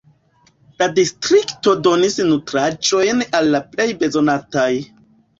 La 0.81 0.85
distrikto 0.99 1.73
donis 1.87 2.15
nutraĵojn 2.29 3.21
al 3.41 3.51
la 3.57 3.61
plej 3.75 3.87
bezonataj. 4.05 4.71